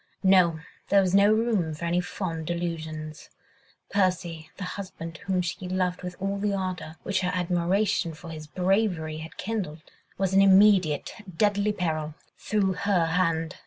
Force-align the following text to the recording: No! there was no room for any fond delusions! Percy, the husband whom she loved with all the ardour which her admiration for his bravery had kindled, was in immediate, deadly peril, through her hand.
No! 0.23 0.59
there 0.89 0.99
was 1.01 1.13
no 1.13 1.31
room 1.31 1.75
for 1.75 1.85
any 1.85 2.01
fond 2.01 2.47
delusions! 2.47 3.29
Percy, 3.91 4.49
the 4.57 4.63
husband 4.63 5.17
whom 5.27 5.43
she 5.43 5.67
loved 5.69 6.01
with 6.01 6.15
all 6.19 6.39
the 6.39 6.55
ardour 6.55 6.95
which 7.03 7.21
her 7.21 7.29
admiration 7.35 8.15
for 8.15 8.31
his 8.31 8.47
bravery 8.47 9.17
had 9.19 9.37
kindled, 9.37 9.83
was 10.17 10.33
in 10.33 10.41
immediate, 10.41 11.13
deadly 11.37 11.71
peril, 11.71 12.15
through 12.35 12.73
her 12.73 13.05
hand. 13.05 13.57